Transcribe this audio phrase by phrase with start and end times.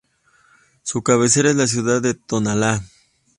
[0.81, 2.81] Su cabecera es la ciudad de Tonalá.